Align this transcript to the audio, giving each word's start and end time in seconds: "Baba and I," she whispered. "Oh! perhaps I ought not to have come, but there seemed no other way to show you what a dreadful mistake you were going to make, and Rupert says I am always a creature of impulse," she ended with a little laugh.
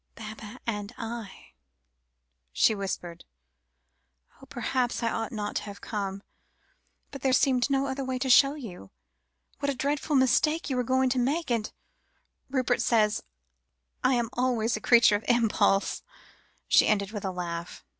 "Baba 0.15 0.57
and 0.65 0.93
I," 0.97 1.53
she 2.51 2.73
whispered. 2.73 3.23
"Oh! 4.41 4.47
perhaps 4.47 5.03
I 5.03 5.11
ought 5.11 5.31
not 5.31 5.57
to 5.57 5.63
have 5.65 5.79
come, 5.79 6.23
but 7.11 7.21
there 7.21 7.31
seemed 7.33 7.69
no 7.69 7.85
other 7.85 8.03
way 8.03 8.17
to 8.17 8.27
show 8.27 8.55
you 8.55 8.89
what 9.59 9.69
a 9.69 9.75
dreadful 9.75 10.15
mistake 10.15 10.71
you 10.71 10.75
were 10.75 10.81
going 10.81 11.11
to 11.11 11.19
make, 11.19 11.51
and 11.51 11.71
Rupert 12.49 12.81
says 12.81 13.21
I 14.03 14.15
am 14.15 14.31
always 14.33 14.75
a 14.75 14.81
creature 14.81 15.17
of 15.17 15.25
impulse," 15.27 16.01
she 16.67 16.87
ended 16.87 17.11
with 17.11 17.23
a 17.23 17.27
little 17.29 17.37
laugh. 17.45 17.85